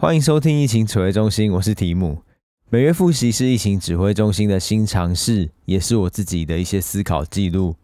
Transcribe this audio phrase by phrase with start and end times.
[0.00, 2.22] 欢迎收听疫情指挥中心，我是提姆。
[2.70, 7.74] 每月复习是疫情指挥中心的新尝试，也是我自己的一些思考记录。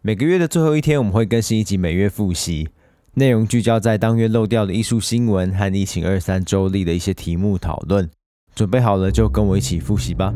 [0.00, 2.68] 每个月的最后一天，我们会更新一集每月复习，
[3.14, 8.08] 内容聚焦在当月漏掉的艺术新闻和疫情二三周历的一些题目讨论。
[8.54, 10.32] 准备好了，就跟我一起复习吧。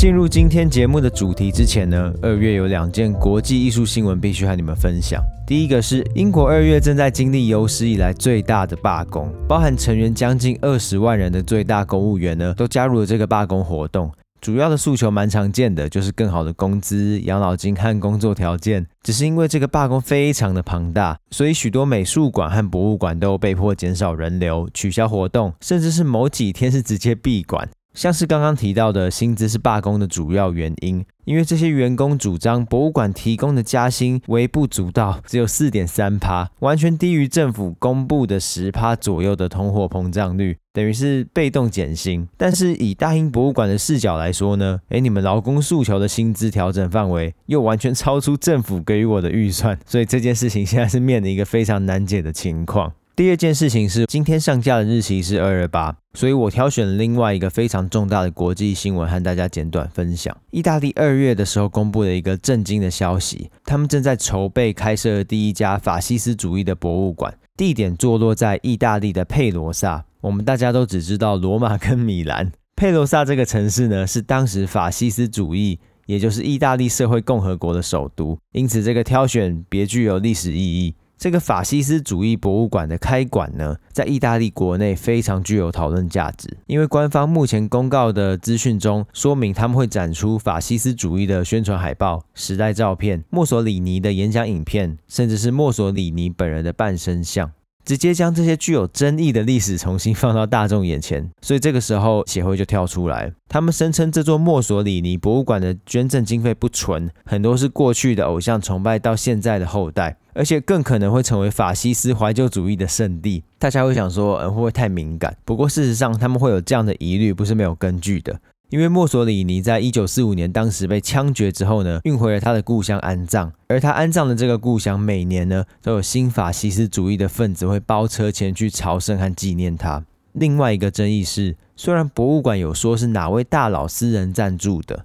[0.00, 5.22] 进入今天节目的主题之前呢，二月有两件国际艺术新闻必须和你们分享。
[5.46, 14.10] 第一个是英国二月正在经历有史以来最大的罢工，包含成员将近二十万人的最大公务员呢，都加入了这个罢工活动。
[14.40, 18.86] 主要的诉求蛮常见的，就是更好的工资、养老金和工作条件。
[19.02, 27.68] 只是因为这个罢工非常的庞大，所以许多美术馆和博物馆都被迫减少人流、取消活动，甚至是某几天是直接闭馆。
[28.00, 42.26] 像是刚刚提到的薪资是罢工的主要原因，因为这些员工主张博物馆提供的加薪微不足道，只有四点三趴，完全低于政府公布的十趴左右的通货膨胀率，等于是被动减薪。
[42.38, 52.94] 但是以大英博物馆的视角来说呢，诶，你们劳工诉求的薪资调整范围又完全超出政府给予我的预算，所以这件事情现在是面临一个非常难解的情况。
[53.20, 60.34] 第二件事情是，今天上架的日期是二二八，所以我挑选了另外一个非常重大的国际新闻和大家简短分享。
[60.50, 70.02] 意大利二月的时候公布了一个震惊的消息，他们正在筹备开设第一家法西斯主义的博物馆，地点坐落在意大利的佩罗萨。
[70.22, 80.94] 我们大家都只知道罗马跟米兰，佩罗萨这个城市呢，是当时法西斯主义，也就是意大利社会共和国的首都，因此这个挑选别具有历史意义。
[81.20, 97.52] 这个法西斯主义博物馆的开馆呢，在意大利国内非常具有讨论价值，因为官方目前公告的资讯中说明他们会展出法西斯主义的宣传海报、时代照片、墨索里尼的演讲影片，甚至是墨索里尼本人的半身像。
[97.84, 113.44] 直接将这些具有争议的历史重新放到大众眼前，所以这个时候协会就跳出来，他们声称这座墨索里尼博物馆的捐赠经费不纯，很多是过去的偶像崇拜到现在的后代，而且更可能会成为法西斯怀旧主义的圣地。
[113.58, 115.36] 大家会想说，嗯，会不会太敏感？
[115.44, 118.40] 不过事实上，他们会有这样的疑虑，不是没有根据的。
[118.70, 130.02] 因为墨索里尼在一九四五年当时被枪决之后呢，运回了他的故乡安葬，而他安葬的这个故乡，每年呢都有新法西斯主义的分子会包车前去朝圣和纪念他。
[130.32, 135.04] 另外一个争议是，虽然博物馆有说是哪位大佬私人赞助的，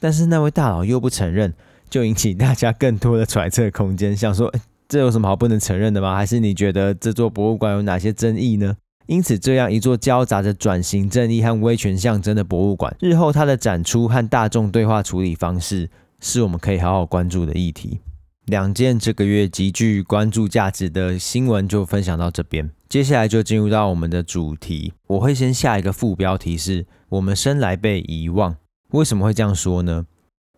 [0.00, 1.52] 但是那位大佬又不承认，
[1.90, 4.50] 就引起大家更多的揣测空间，想说，
[4.90, 6.16] 这有什么好不能承认的吗？
[6.16, 8.76] 还是你觉得这座博物馆有哪些争议呢？
[9.06, 15.88] 因此，这样一座交杂着转型正义和威权象征的博物馆，日后它的展出和大众对话处理方式，
[16.20, 18.00] 是我们可以好好关注的议题。
[18.46, 24.92] 两件这个月极具关注价值的新闻就分享到这边，接下来就进入到我们的主题。
[25.06, 28.56] 我会先下一个副标题是：我们生来被遗忘。
[28.90, 30.06] 为什么会这样说呢？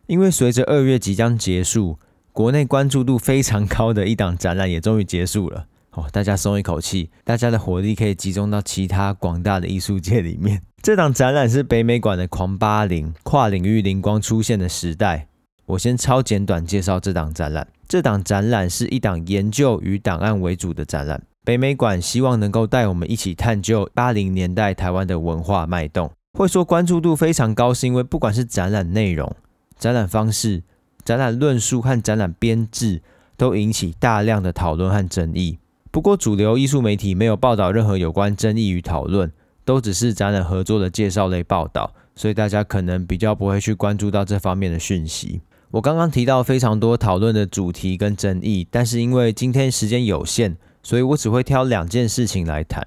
[0.07, 1.99] 因为随着二月即将结束，
[2.33, 5.67] 国内关注度非常高的一档展览也终于结束了。
[5.91, 10.63] 哦，大家松一口气，大家的火力可以集中到其他广大的艺术界里面。
[10.81, 15.29] 这档展览是北美馆的“狂八零”跨领域灵光出现的时代。
[15.67, 17.69] 我先超简短介绍这档展览。
[17.87, 21.23] 这档展览是一档研究与档案为主的展览。
[21.45, 26.11] 北美馆希望能够带我们一起探究八零年代台湾的文化脉动。
[26.33, 29.37] 会说关注度非常高，是因为不管是展览内容、
[29.79, 30.63] 展览方式、
[31.05, 33.03] 展览论述和展览编制，
[33.37, 35.59] 都引起大量的讨论和争议。
[35.91, 39.31] 不过，主流艺术媒体没有报道任何有关争议与讨论，
[39.65, 45.43] 都只是展览合作的介绍类报道，所以大家可能比较不会去关注到这方面的讯息。
[45.71, 52.87] 我刚刚提到非常多讨论的主题跟争议，但是因为今天时间有限，所以我只会挑两件事情来谈。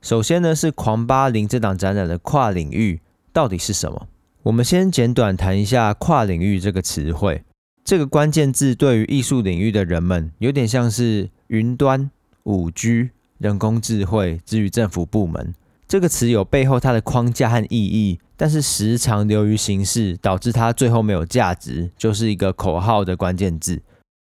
[0.00, 3.00] 首先呢，是狂八零这档展览的跨领域
[3.32, 4.06] 到底是什么？
[4.44, 7.42] 我们先简短谈一下跨领域这个词汇。
[7.84, 12.10] 这个关键字对于艺术领域的人们，有点像是云端。
[12.44, 15.54] 五 G、人工智慧，至于政府部门，
[15.86, 23.82] 这个词有背后它的框架和意义，但是时常流于形式，导致它最后没有价值，就是一个口号的关键字。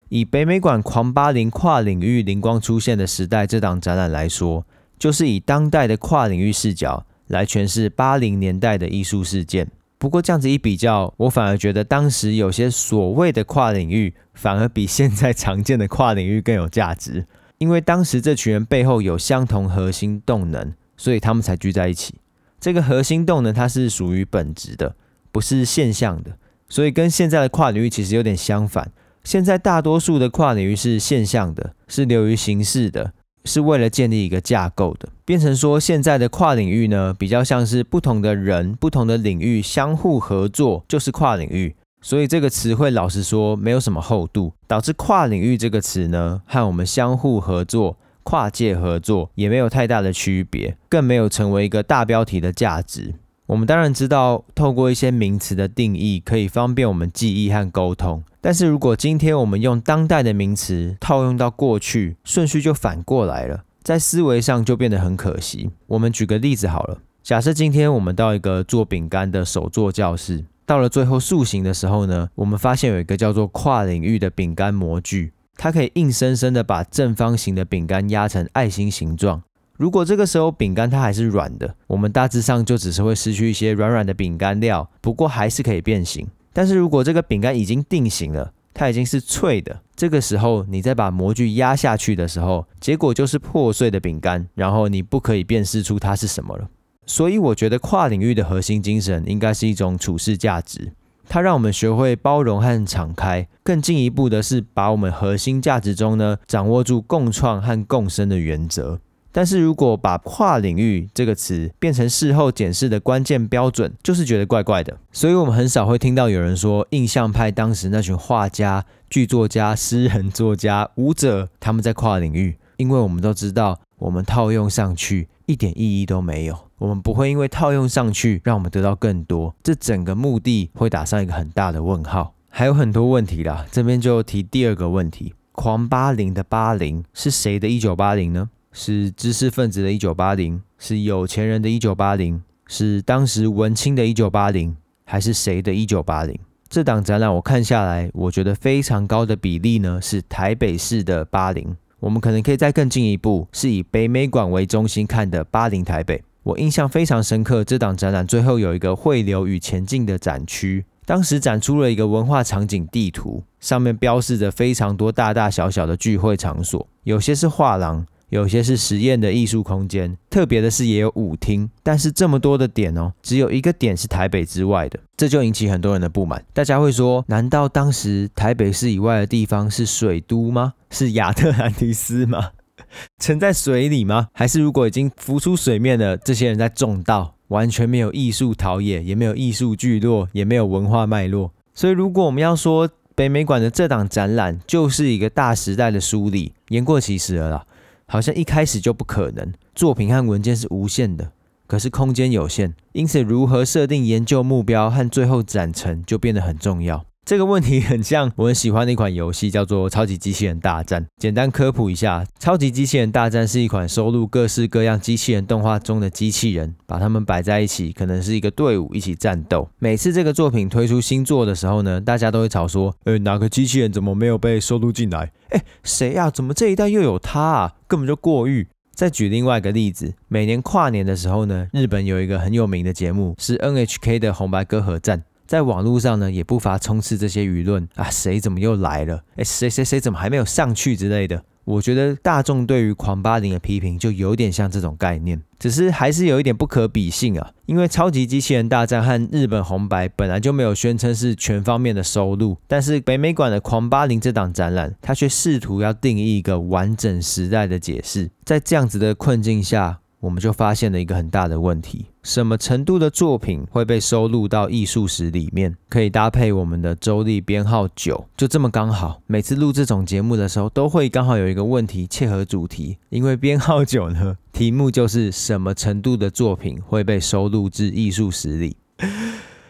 [0.09, 4.67] 以北美馆“狂八零”跨领域灵光出现的时代这档展览来说，
[4.99, 9.69] 就是以当代的跨领域视角来诠释八零年代的艺术事件。
[9.99, 17.27] 不过这样子一比较，我反而觉得当时有些所谓的跨领域，反而比现在常见的跨领域更有价值。
[17.59, 22.15] 因为当时这群人背后有相同核心动能，所以他们才聚在一起。
[22.61, 24.95] 这个核心动能它是属于本质的，
[25.33, 26.37] 不是现象的，
[26.69, 28.93] 所以跟现在的跨领域其实有点相反。
[29.25, 33.13] 现在大多数的跨领域是现象的，是流于形式的，
[33.49, 41.75] 是为了建立一个架构的，变成说现在的跨领域呢，比较像是不同的人、不同的领域相互合作，就是跨领域。
[42.01, 53.15] 所以这个词汇老实说没有什么厚度，导致跨领域这个词呢，和我们相互合作、跨界合作也没有太大的区别，更没有成为一个大标题的价值。
[53.49, 65.71] 我们当然知道，透过一些名词的定义可以方便我们记忆和沟通，但是如果今天我们用当代的名词套用到过去，顺序就反过来了，在思维上就变得很可惜。
[65.87, 70.45] 我们举个例子好了，假设今天我们到一个做饼干的手作教室。
[70.67, 79.43] 到了最后塑形的时候呢，我们发现有一个叫做跨领域的饼干模具，它可以硬生生的把正方形的饼干压成爱心形状。
[79.79, 86.27] 如果这个时候饼干它还是软的，我们大致上就只是会失去一些软软的饼干料，不过还是可以变形。
[86.53, 96.69] 但是如果这个饼干已经定型了，它已经是脆的，这个时候你再把模具压下去的时候，结果就是破碎的饼干，然后你不可以辨识出它是什么了。
[97.07, 100.93] 所以我觉得跨领域的核心精神应该是一种处事价值，
[101.29, 103.47] 它让我们学会包容和敞开。
[103.63, 108.99] 更进一步的是，把我们核心价值中呢，掌握住共创和共生的原则。
[109.31, 114.97] 但是如果把跨领域这个词变成事后检视的关键标准，就是觉得怪怪的。
[115.13, 126.59] 所以我们很少会听到有人说，印象派当时那群画家、剧作家、诗人、作家、舞者，他们在跨领域，因为我们都知道，我们套用上去一点意义都没有。
[126.79, 132.35] 我们不会因为套用上去，让我们得到更多，这整个目的会打上一个很大的问号。
[132.51, 138.51] 还有很多问题啦，这边就提第二个问题：狂八零的八零是谁的一九八零呢？
[138.73, 140.61] 是知识分子的一九八零？
[140.79, 142.43] 是有钱人的一九八零？
[142.67, 144.77] 是当时文青的一九八零？
[145.05, 146.39] 还是谁的一九八零？
[146.69, 151.77] 这档展览我看下来，我觉得非常高的比例呢，是台北市的八零。
[151.99, 156.23] 我们可能可以再更进一步，是以北美馆为中心看的八零台北。
[156.43, 171.71] 我印象非常深刻，这档展览最后有一个汇流与前进的展区，当时展出了一个文化场景地图，上面标示着非常多大大小小的聚会场所，有些是画廊，有些是实验的艺术空间，特别的是也有舞厅。
[171.83, 176.45] 但是这么多的点哦，只有一个点是台北之外的，这就引起很多人的不满。
[176.53, 180.75] 大家会说，难道当时台北市以外的地方是水都吗？
[180.91, 182.51] 是亚特兰蒂斯吗？
[183.19, 184.29] 沉在水里吗？
[184.33, 191.53] 还是如果已经浮出水面了，这些人在种稻，完全没有艺术陶冶，也没有艺术聚落，也没有文化脉络。
[191.75, 197.67] 所以，如果我们要说北美馆的这档展览就是一个大时代的梳理，言过其实了啦。
[198.11, 201.31] 好像一开始就不可能，作品和文件是无限的，
[201.67, 207.05] 可是空间有限，因此如何设定研究目标和最后展成就变得很重要。
[207.29, 211.03] 这个问题很像我很喜欢的一款游戏，叫做《超级机器人大战》。
[211.19, 219.69] 简单科普一下，《超级机器人大战》是一款收录各式各样机器人动画中的机器人，把它们摆在一起，可能是一个队伍一起战斗。
[219.79, 225.31] 每次这个作品推出新作的时候呢，大家都会吵说：“呃，哪个机器人怎么没有被收录进来？
[225.51, 226.31] 哎，谁呀？
[226.31, 227.75] 怎么这一代又有他啊？
[227.87, 235.23] 根本就过誉。”再举另外一个例子，每年跨年的时候呢，日本有一个很有名的节目，是 NHK 的红白歌合战。
[235.49, 239.25] 在网络上呢，也不乏充斥这些舆论啊，谁怎么又来了？
[239.37, 241.43] 哎，谁谁谁怎么还没有上去之类的。
[241.65, 247.51] 我觉得大众对于狂八零的批评就有点像这种概念，只是还是有一点不可比性啊。
[247.65, 258.31] 因为超级机器人大战和日本红白本来就没有宣称是全方面的收录，但是北美馆的狂八零这档展览，它却试图要定义一个完整时代的解释。
[258.45, 268.23] 在这样子的困境下，我们就发现了一个很大的问题：什么程度的作品会被收录到艺术史里面，可以搭配我们的周历编号九？
[268.37, 278.77] 就这么刚好，每次录这种节目的时候，都会刚好有一个问题切合主题，因为编号九呢，题目就是什么程度的作品会被收录至艺术史里。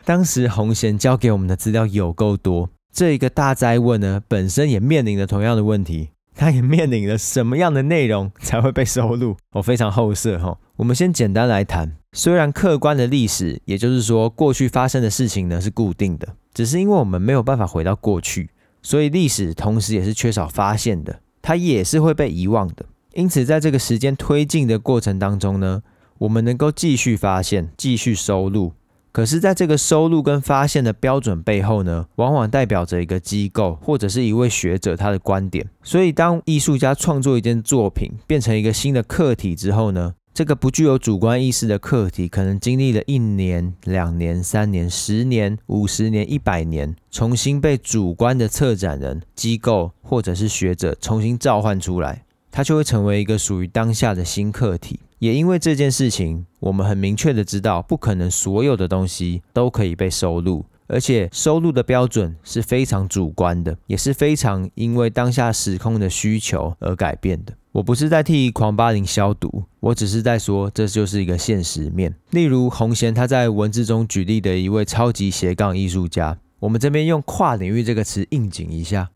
[0.05, 6.09] 当时洪贤交给我们的资料有够多，这一个大哉问呢，本身也面临着同样的问题。
[6.39, 9.37] 他也面临了什么样的内容才会被收录？
[9.55, 10.57] 我非常后设哈。
[10.77, 18.51] 我们先简单来谈，虽然客观的历史，也就是说过去发生的事情呢是固定的，只是因为我们没有办法回到过去，
[18.83, 22.87] 所以历史同时也是缺少发现的，它也是会被遗忘的。
[23.15, 25.83] 因此，在这个时间推进的过程当中呢，
[26.19, 28.75] 我们能够继续发现，继续收录。
[29.19, 35.69] 可是，在这个收录跟发现的标准背后呢，往往代表着一个机构或者是一位学者他的观点。
[35.83, 55.01] 所以，当艺术家创作一件作品变成一个新的课题之后呢，这个不具有主观意识的课题，可能经历了一年、两年、三年、十年、五十年、一百年，重新被主观的策展人、机构或者是学者重新召唤出来，它就会成为一个属于当下的新课题。
[55.19, 60.65] 也因为这件事情，我们很明确的知道，不可能所有的东西都可以被收录。
[60.91, 67.53] 而且收录的标准是非常主观的，也是非常因为当下时空的需求而改变的。
[67.73, 72.15] 我不是在替狂八零消毒，我只是在说这就是一个现实面。
[72.31, 79.11] 例如洪贤他在文字中举例的一位超级斜杠艺术家，我们这边用跨领域这个词应景一下。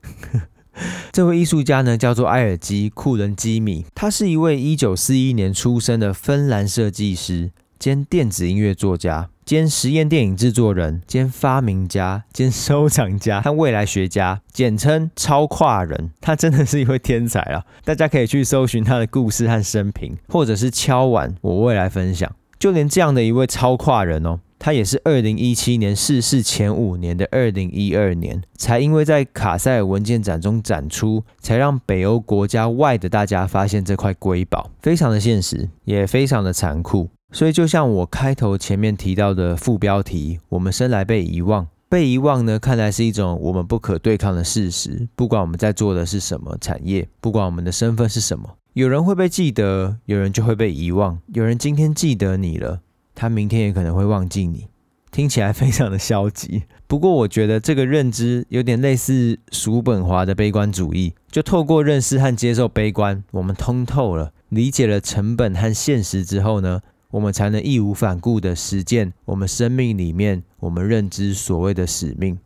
[1.13, 9.29] 这位艺术家呢叫做埃尔基·库伦基米，他是一位一九四一年出生的芬兰设计师兼电子音乐作家。
[9.45, 16.13] 兼实验电影制作人，兼发明家，兼收藏家和未来学家，简称超跨人。
[16.21, 17.65] 他真的是一位天才啊！
[17.85, 22.33] 大家可以去搜寻他的故事和生平，或者是敲碗，我未来分享。
[22.61, 37.09] 就连这样的一位超跨人哦，他也是二零一七年逝世前五年的二零一二年，才因为在卡塞尔文件展中展出，才让北欧国家外的大家发现这块瑰宝，非常的现实，也非常的残酷。
[37.33, 41.67] 所以，就像我开头前面提到的副标题，我们生来被遗忘。
[41.89, 45.09] 被遗忘呢，看来是一种我们不可对抗的事实。
[45.17, 51.19] 不管我们在做的是什么产业，不管我们的身份是什么，有人会被记得，有人就会被遗忘。
[51.35, 52.81] 有人今天记得你了，
[53.23, 54.67] 他明天也可能会忘记你。
[55.13, 56.65] 听起来非常的消极。
[56.89, 61.15] 不过，我觉得这个认知有点类似叔本华的悲观主义。
[61.31, 66.81] 就透过认识和接受悲观，我们通透了，理解了成本和现实之后呢，
[67.13, 72.37] 我们才能义无反顾地实践我们生命里面我们认知所谓的使命。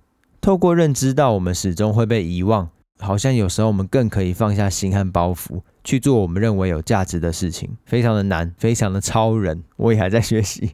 [0.42, 2.68] 透过认知到我们始终会被遗忘，
[2.98, 7.70] 好像有时候我们更可以放下心和包袱，去做我们认为有价值的事情。
[7.86, 10.72] 非常的难，非常的超人， 我也还在学习。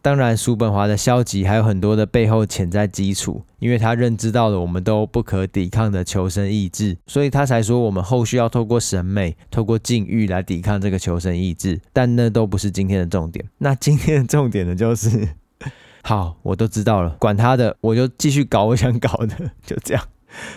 [0.00, 11.80] 当然，叔本华的消极还有很多的背后潜在基础，因为他认知到了我们都不可抵抗的求生意志，所以他才说我们后续要透过审美、透过禁欲来抵抗这个求生意志。
[11.92, 13.44] 但那都不是今天的重点。
[13.58, 15.28] 那今天的重点呢，就是
[16.02, 20.04] 好，我都知道了，管他的，我就继续搞我想搞的，就这样，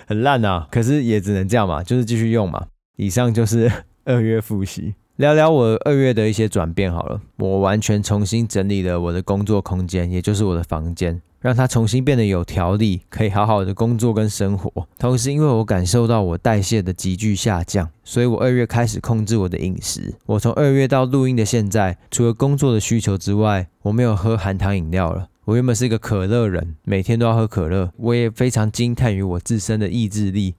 [0.08, 2.65] 很烂啊，可是也只能这样嘛，就是继续用嘛。
[2.96, 3.72] 以上就是
[4.06, 4.96] 二月复习。
[5.18, 14.86] 聊聊我二月的一些转变好了，我完全重新整理了我的工作空间，也就是我的房间，让它重新变得有条理，可以好好的工作跟生活。
[15.00, 20.14] 同时，因为我感受到我代谢的急剧下降，所以我二月开始控制我的饮食。
[20.25, 25.30] 我从二月到录音的现在，除了工作的需求之外，我没有喝含糖饮料了。
[25.46, 30.56] 我原本是一个可乐人，每天都要喝可乐，我也非常惊叹于我自身的意志力。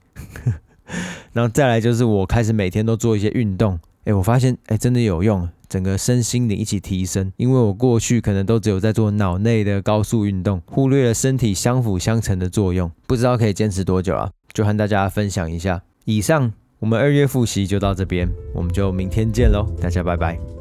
[1.33, 3.79] 然后再来就是我开始每天都做一些运动。
[4.05, 7.31] 哎，我发现哎，真的有用，整个身心灵一起提升。
[7.35, 12.89] 因为我过去可能都只有在做脑内的高速运动，忽略了身体相辅相成的作用。
[13.05, 14.31] 不知道可以坚持多久啊？
[14.53, 15.81] 就和大家分享一下。
[16.05, 20.56] 以上，我们二月复习就到这边，我们就明天见喽，大家拜拜。